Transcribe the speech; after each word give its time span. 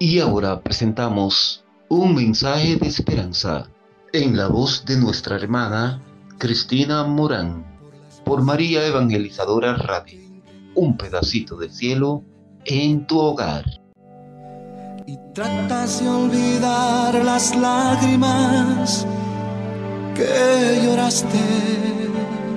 Y 0.00 0.20
ahora 0.20 0.60
presentamos 0.60 1.64
un 1.88 2.14
mensaje 2.14 2.76
de 2.76 2.86
esperanza 2.86 3.68
en 4.12 4.36
la 4.36 4.46
voz 4.46 4.84
de 4.84 4.96
nuestra 4.96 5.34
hermana 5.34 6.00
Cristina 6.38 7.02
Morán 7.02 7.66
por 8.24 8.42
María 8.42 8.86
Evangelizadora 8.86 9.74
Radio. 9.74 10.20
Un 10.76 10.96
pedacito 10.96 11.56
de 11.56 11.68
cielo 11.68 12.22
en 12.64 13.08
tu 13.08 13.18
hogar. 13.18 13.64
Y 15.04 15.18
tratas 15.34 16.00
de 16.00 16.08
olvidar 16.08 17.24
las 17.24 17.56
lágrimas 17.56 19.04
que 20.14 20.80
lloraste. 20.84 21.38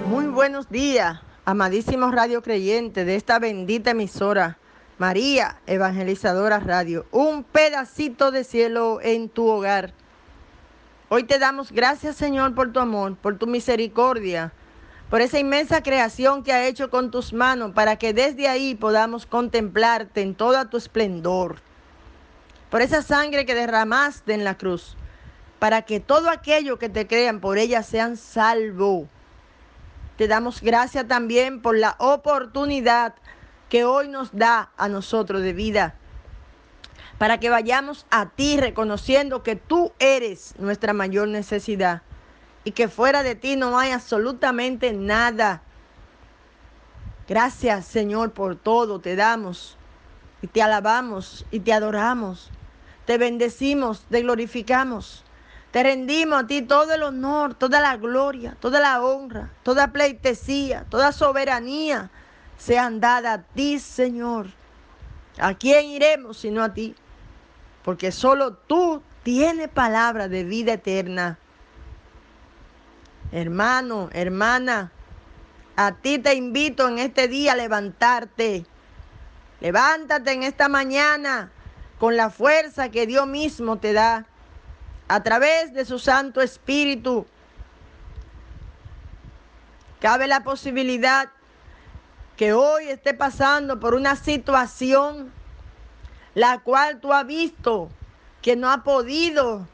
Muy 0.08 0.26
buenos 0.28 0.70
días, 0.70 1.20
amadísimos 1.46 2.12
radio 2.12 2.44
creyentes 2.44 3.04
de 3.04 3.16
esta 3.16 3.40
bendita 3.40 3.92
emisora. 3.92 4.61
María 5.02 5.58
Evangelizadora 5.66 6.60
Radio, 6.60 7.08
un 7.10 7.44
pedacito 7.44 8.30
de 8.30 8.44
cielo 8.44 9.00
en 9.02 9.30
tu 9.30 9.48
hogar. 9.48 9.96
Hoy 11.10 11.24
te 11.24 11.40
damos 11.40 11.72
gracias 11.72 12.16
Señor 12.16 12.54
por 12.54 12.72
tu 12.72 12.80
amor, 12.80 13.16
por 13.16 13.40
tu 13.40 13.48
misericordia, 13.48 14.54
por 15.10 15.22
esa 15.22 15.40
inmensa 15.40 15.82
creación 15.82 16.44
que 16.44 16.54
ha 16.54 16.68
hecho 16.68 16.92
con 16.92 17.10
tus 17.10 17.34
manos 17.34 17.72
para 17.72 17.96
que 17.96 18.14
desde 18.14 18.48
ahí 18.48 18.76
podamos 18.76 19.26
contemplarte 19.26 20.22
en 20.22 20.36
toda 20.36 20.70
tu 20.70 20.78
esplendor. 20.78 21.56
Por 22.70 22.84
esa 22.84 23.02
sangre 23.02 23.48
que 23.48 23.56
derramaste 23.56 24.36
en 24.36 24.44
la 24.44 24.56
cruz, 24.56 24.96
para 25.58 25.82
que 25.82 26.00
todo 26.00 26.30
aquello 26.30 26.78
que 26.78 26.90
te 26.90 27.08
crean 27.08 27.40
por 27.40 27.58
ella 27.58 27.82
sean 27.82 28.18
salvos. 28.18 29.08
Te 30.18 30.28
damos 30.28 30.62
gracias 30.62 31.08
también 31.08 31.60
por 31.64 31.76
la 31.76 31.96
oportunidad 31.98 33.16
que 33.72 33.86
hoy 33.86 34.10
nos 34.10 34.36
da 34.36 34.70
a 34.76 34.90
nosotros 34.90 35.42
de 35.42 35.54
vida. 35.54 35.96
Para 37.18 37.40
que 37.40 37.50
vayamos 37.50 38.06
a 38.12 38.26
ti 38.26 38.58
reconociendo 38.58 39.44
que 39.44 39.56
tú 39.56 39.94
eres 39.98 40.56
nuestra 40.60 40.92
mayor 40.92 41.30
necesidad 41.30 42.02
y 42.66 42.72
que 42.72 42.90
fuera 42.90 43.24
de 43.24 43.36
ti 43.36 43.56
no 43.56 43.80
hay 43.80 43.92
absolutamente 43.92 44.92
nada. 44.92 45.62
Gracias 47.30 47.86
Señor 47.86 48.34
por 48.34 48.58
todo, 48.58 49.00
te 49.00 49.16
damos 49.16 49.78
y 50.42 50.48
te 50.48 50.62
alabamos 50.62 51.46
y 51.50 51.62
te 51.62 51.72
adoramos. 51.72 52.52
Te 53.06 53.18
bendecimos, 53.18 54.02
te 54.10 54.22
glorificamos. 54.22 55.24
Te 55.72 55.82
rendimos 55.82 56.44
a 56.44 56.48
ti 56.48 56.62
todo 56.62 56.94
el 56.94 57.04
honor, 57.04 57.54
toda 57.54 57.80
la 57.80 57.96
gloria, 57.96 58.58
toda 58.60 58.82
la 58.82 59.02
honra, 59.02 59.50
toda 59.64 59.94
pleitesía, 59.94 60.86
toda 60.90 61.14
soberanía 61.14 62.12
sean 62.62 63.00
dadas 63.00 63.40
a 63.40 63.42
ti, 63.42 63.80
Señor. 63.80 64.48
¿A 65.40 65.56
quién 65.56 65.88
iremos 65.88 66.38
sino 66.38 66.64
a 66.64 66.74
ti? 66.74 66.96
Porque 67.84 68.12
solo 68.12 68.54
tú 68.54 69.02
tienes 69.24 69.68
palabra 69.68 70.28
de 70.28 70.44
vida 70.44 70.74
eterna. 70.74 71.40
Hermano, 73.32 74.10
hermana, 74.14 74.92
a 75.76 75.94
ti 75.94 76.20
te 76.20 76.36
invito 76.36 76.88
en 76.88 77.00
este 77.00 77.28
día 77.28 77.54
a 77.54 77.56
levantarte. 77.56 78.66
Levántate 79.60 80.32
en 80.34 80.44
esta 80.44 80.70
mañana 80.70 81.52
con 81.98 82.16
la 82.16 82.30
fuerza 82.30 82.90
que 82.90 83.08
Dios 83.08 83.26
mismo 83.26 83.80
te 83.80 83.94
da 83.94 84.28
a 85.08 85.24
través 85.24 85.74
de 85.74 85.86
su 85.86 85.98
Santo 85.98 86.42
Espíritu. 86.42 87.26
Cabe 90.00 90.28
la 90.28 90.44
posibilidad 90.44 91.30
que 92.42 92.54
hoy 92.54 92.90
esté 92.90 93.14
pasando 93.14 93.80
por 93.80 93.94
una 93.94 94.16
situación 94.16 95.32
la 96.34 96.62
cual 96.62 97.00
tú 97.00 97.14
has 97.14 97.28
visto 97.28 97.92
que 98.42 98.56
no 98.56 98.72
ha 98.72 98.84
podido 98.84 99.68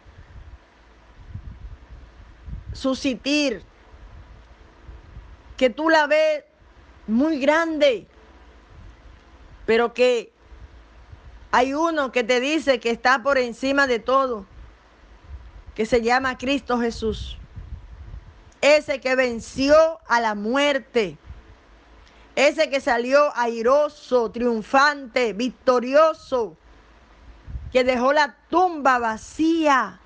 suscitar, 2.74 3.62
que 5.56 5.70
tú 5.70 5.90
la 5.90 6.08
ves 6.08 6.44
muy 7.08 7.40
grande, 7.40 8.06
pero 9.66 9.94
que 9.94 10.34
hay 11.52 11.74
uno 11.74 12.12
que 12.12 12.26
te 12.26 12.42
dice 12.42 12.82
que 12.82 12.90
está 12.90 13.24
por 13.24 13.38
encima 13.38 13.88
de 13.88 14.00
todo, 14.00 14.46
que 15.74 15.86
se 15.86 16.02
llama 16.02 16.38
Cristo 16.38 16.78
Jesús, 16.82 17.38
ese 18.60 19.00
que 19.00 19.16
venció 19.16 20.02
a 20.10 20.20
la 20.20 20.36
muerte 20.36 21.18
ese 22.38 22.70
que 22.70 22.80
salió 22.80 23.36
airoso, 23.36 24.30
triunfante, 24.30 25.34
victorioso, 25.34 26.56
que 27.72 27.84
dejó 27.84 28.14
la 28.14 28.38
tumba 28.48 29.00
vacía. 29.00 30.00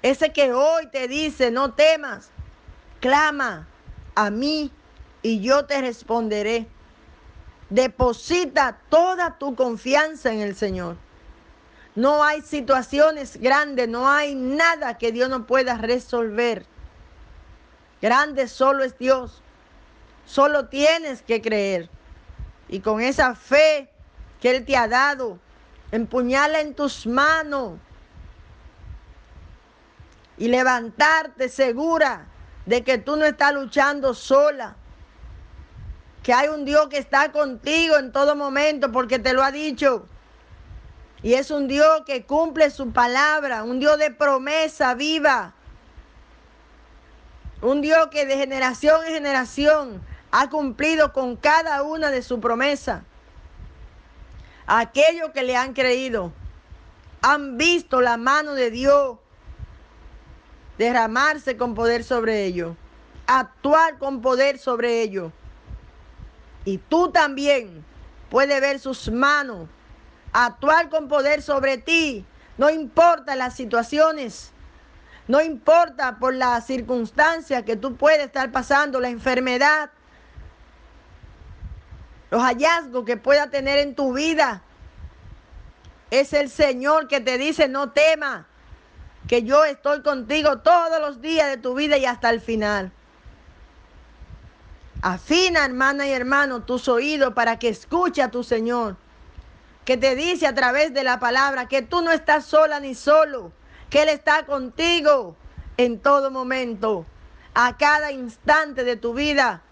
Ese 0.00 0.32
que 0.32 0.54
hoy 0.54 0.86
te 0.90 1.08
dice, 1.08 1.50
no 1.50 1.74
temas, 1.74 2.30
clama 3.00 3.68
a 4.14 4.30
mí 4.30 4.72
y 5.20 5.40
yo 5.40 5.66
te 5.66 5.78
responderé. 5.82 6.66
Deposita 7.68 8.78
toda 8.88 9.36
tu 9.36 9.54
confianza 9.54 10.32
en 10.32 10.40
el 10.40 10.56
Señor. 10.56 10.96
No 11.94 12.24
hay 12.24 12.40
situaciones 12.40 13.36
grandes, 13.36 13.90
no 13.90 14.08
hay 14.08 14.34
nada 14.34 14.96
que 14.96 15.12
Dios 15.12 15.28
no 15.28 15.46
pueda 15.46 15.76
resolver. 15.76 16.64
Grande 18.00 18.48
solo 18.48 18.84
es 18.84 18.96
Dios. 18.96 19.42
Solo 20.28 20.66
tienes 20.66 21.22
que 21.22 21.40
creer. 21.40 21.88
Y 22.68 22.80
con 22.80 23.00
esa 23.00 23.34
fe 23.34 23.88
que 24.42 24.50
Él 24.50 24.66
te 24.66 24.76
ha 24.76 24.86
dado, 24.86 25.38
empuñala 25.90 26.60
en 26.60 26.74
tus 26.74 27.06
manos 27.06 27.78
y 30.36 30.48
levantarte 30.48 31.48
segura 31.48 32.26
de 32.66 32.84
que 32.84 32.98
tú 32.98 33.16
no 33.16 33.24
estás 33.24 33.54
luchando 33.54 34.12
sola. 34.12 34.76
Que 36.22 36.34
hay 36.34 36.48
un 36.48 36.66
Dios 36.66 36.88
que 36.88 36.98
está 36.98 37.32
contigo 37.32 37.96
en 37.96 38.12
todo 38.12 38.36
momento 38.36 38.92
porque 38.92 39.18
te 39.18 39.32
lo 39.32 39.42
ha 39.42 39.50
dicho. 39.50 40.06
Y 41.22 41.34
es 41.34 41.50
un 41.50 41.68
Dios 41.68 42.02
que 42.04 42.26
cumple 42.26 42.70
su 42.70 42.92
palabra, 42.92 43.64
un 43.64 43.80
Dios 43.80 43.96
de 43.96 44.10
promesa 44.10 44.92
viva. 44.92 45.54
Un 47.62 47.80
Dios 47.80 48.08
que 48.08 48.26
de 48.26 48.36
generación 48.36 49.06
en 49.06 49.14
generación 49.14 50.02
ha 50.30 50.50
cumplido 50.50 51.12
con 51.12 51.36
cada 51.36 51.82
una 51.82 52.10
de 52.10 52.22
sus 52.22 52.40
promesas. 52.40 53.02
Aquellos 54.66 55.30
que 55.30 55.42
le 55.42 55.56
han 55.56 55.72
creído 55.72 56.32
han 57.22 57.56
visto 57.56 58.00
la 58.00 58.16
mano 58.16 58.54
de 58.54 58.70
Dios 58.70 59.18
derramarse 60.76 61.56
con 61.56 61.74
poder 61.74 62.04
sobre 62.04 62.44
ellos, 62.44 62.76
actuar 63.26 63.98
con 63.98 64.20
poder 64.20 64.58
sobre 64.58 65.02
ellos. 65.02 65.32
Y 66.64 66.78
tú 66.78 67.10
también 67.10 67.84
puedes 68.30 68.60
ver 68.60 68.78
sus 68.78 69.10
manos 69.10 69.68
actuar 70.32 70.88
con 70.88 71.08
poder 71.08 71.42
sobre 71.42 71.78
ti. 71.78 72.24
No 72.56 72.70
importa 72.70 73.36
las 73.36 73.54
situaciones, 73.54 74.52
no 75.28 75.40
importa 75.40 76.18
por 76.18 76.34
las 76.34 76.66
circunstancias 76.66 77.62
que 77.62 77.76
tú 77.76 77.96
puedes 77.96 78.26
estar 78.26 78.50
pasando, 78.50 79.00
la 79.00 79.08
enfermedad, 79.08 79.90
los 82.30 82.42
hallazgos 82.42 83.04
que 83.04 83.16
pueda 83.16 83.50
tener 83.50 83.78
en 83.78 83.94
tu 83.94 84.12
vida. 84.12 84.62
Es 86.10 86.32
el 86.32 86.50
Señor 86.50 87.08
que 87.08 87.20
te 87.20 87.38
dice, 87.38 87.68
no 87.68 87.90
temas, 87.90 88.46
que 89.26 89.42
yo 89.42 89.64
estoy 89.64 90.02
contigo 90.02 90.58
todos 90.58 91.00
los 91.00 91.20
días 91.20 91.48
de 91.48 91.58
tu 91.58 91.74
vida 91.74 91.98
y 91.98 92.06
hasta 92.06 92.30
el 92.30 92.40
final. 92.40 92.92
Afina, 95.02 95.64
hermana 95.64 96.06
y 96.06 96.12
hermano, 96.12 96.62
tus 96.62 96.88
oídos 96.88 97.34
para 97.34 97.58
que 97.58 97.68
escuche 97.68 98.22
a 98.22 98.30
tu 98.30 98.42
Señor, 98.42 98.96
que 99.84 99.96
te 99.96 100.16
dice 100.16 100.46
a 100.46 100.54
través 100.54 100.92
de 100.92 101.04
la 101.04 101.20
palabra 101.20 101.68
que 101.68 101.82
tú 101.82 102.02
no 102.02 102.10
estás 102.10 102.46
sola 102.46 102.80
ni 102.80 102.94
solo, 102.94 103.52
que 103.90 104.02
Él 104.02 104.08
está 104.08 104.44
contigo 104.44 105.36
en 105.76 106.00
todo 106.00 106.30
momento, 106.30 107.06
a 107.54 107.76
cada 107.76 108.10
instante 108.10 108.82
de 108.82 108.96
tu 108.96 109.14
vida. 109.14 109.62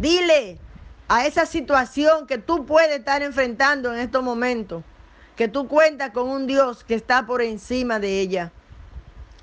Dile 0.00 0.56
a 1.08 1.26
esa 1.26 1.44
situación 1.44 2.26
que 2.26 2.38
tú 2.38 2.64
puedes 2.64 2.98
estar 2.98 3.20
enfrentando 3.22 3.92
en 3.92 4.00
estos 4.00 4.22
momentos, 4.22 4.82
que 5.36 5.46
tú 5.46 5.68
cuentas 5.68 6.10
con 6.12 6.26
un 6.26 6.46
Dios 6.46 6.84
que 6.84 6.94
está 6.94 7.26
por 7.26 7.42
encima 7.42 8.00
de 8.00 8.18
ella. 8.18 8.50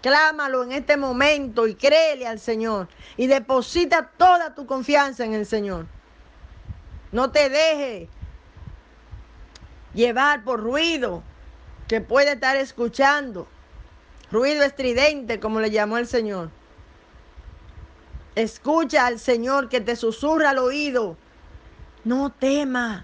Clámalo 0.01 0.63
en 0.63 0.71
este 0.71 0.98
momento 0.98 1.68
y 1.68 1.75
créele 1.75 2.25
al 2.25 2.39
Señor 2.39 2.88
y 3.18 3.27
deposita 3.27 4.09
toda 4.18 4.56
tu 4.56 4.65
confianza 4.65 5.24
en 5.25 5.36
el 5.36 5.45
Señor. 5.45 5.86
No 7.12 7.30
te 7.30 7.50
deje 7.50 8.09
llevar 9.94 10.44
por 10.44 10.59
ruido 10.59 11.21
que 11.88 12.01
puede 12.01 12.31
estar 12.31 12.57
escuchando, 12.57 13.48
ruido 14.31 14.63
estridente 14.63 15.39
como 15.39 15.59
le 15.59 15.69
llamó 15.69 16.00
el 16.00 16.07
Señor. 16.07 16.50
Escucha 18.38 19.07
al 19.07 19.18
Señor 19.18 19.68
que 19.68 19.81
te 19.81 19.95
susurra 19.95 20.51
al 20.51 20.60
oído. 20.60 21.18
No 22.04 22.30
tema. 22.30 23.04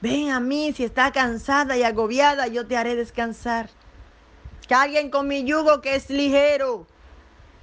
Ven 0.00 0.30
a 0.30 0.38
mí 0.38 0.72
si 0.72 0.84
está 0.84 1.10
cansada 1.10 1.76
y 1.76 1.82
agobiada, 1.82 2.46
yo 2.46 2.64
te 2.64 2.76
haré 2.76 2.94
descansar. 2.94 3.70
Carguen 4.68 5.10
con 5.10 5.26
mi 5.26 5.42
yugo 5.42 5.80
que 5.80 5.96
es 5.96 6.10
ligero. 6.10 6.86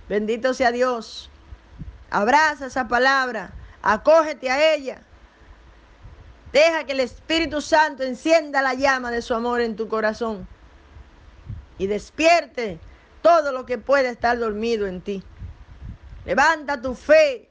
Bendito 0.09 0.53
sea 0.53 0.73
Dios. 0.73 1.29
Abraza 2.09 2.65
esa 2.65 2.89
palabra, 2.89 3.53
acógete 3.81 4.51
a 4.51 4.73
ella. 4.73 5.01
Deja 6.51 6.83
que 6.83 6.91
el 6.91 6.99
Espíritu 6.99 7.61
Santo 7.61 8.03
encienda 8.03 8.61
la 8.61 8.73
llama 8.73 9.09
de 9.09 9.21
su 9.21 9.35
amor 9.35 9.61
en 9.61 9.77
tu 9.77 9.87
corazón 9.87 10.45
y 11.77 11.87
despierte 11.87 12.77
todo 13.21 13.53
lo 13.53 13.65
que 13.65 13.77
pueda 13.77 14.09
estar 14.09 14.37
dormido 14.37 14.85
en 14.85 14.99
ti. 14.99 15.23
Levanta 16.29 16.79
tu 16.79 16.93
fe 16.93 17.47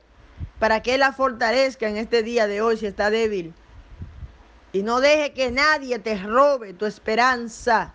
para 0.61 0.83
que 0.83 0.99
la 0.99 1.13
fortalezca 1.13 1.89
en 1.89 1.97
este 1.97 2.23
día 2.23 2.47
de 2.47 2.63
hoy 2.63 2.77
si 2.77 2.87
está 2.87 3.11
débil. 3.11 3.53
Y 4.73 4.85
no 4.85 5.01
deje 5.01 5.33
que 5.33 5.51
nadie 5.51 5.99
te 5.99 6.17
robe 6.17 6.75
tu 6.75 6.87
esperanza. 6.87 7.93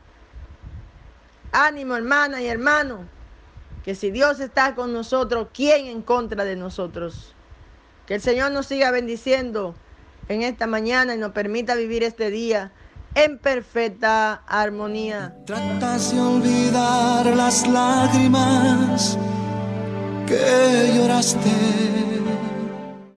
Ánimo 1.53 1.95
hermana 1.95 2.41
y 2.41 2.47
hermano, 2.47 3.07
que 3.85 3.95
si 3.95 4.11
Dios 4.11 4.41
está 4.41 4.75
con 4.75 4.91
nosotros, 4.91 5.47
¿quién 5.53 5.85
en 5.85 6.01
contra 6.01 6.43
de 6.43 6.57
nosotros? 6.57 7.33
Que 8.05 8.15
el 8.15 8.21
Señor 8.21 8.51
nos 8.51 8.65
siga 8.65 8.91
bendiciendo 8.91 9.75
en 10.27 10.41
esta 10.41 10.67
mañana 10.67 11.15
y 11.15 11.17
nos 11.17 11.31
permita 11.31 11.75
vivir 11.75 12.03
este 12.03 12.29
día 12.29 12.73
en 13.15 13.37
perfecta 13.37 14.43
armonía. 14.47 15.33
Tratas 15.45 16.13
de 16.13 16.19
olvidar 16.19 17.25
las 17.27 17.65
lágrimas 17.69 19.17
que 20.37 20.93
lloraste 20.95 22.12